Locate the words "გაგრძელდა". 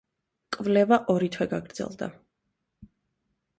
1.53-2.11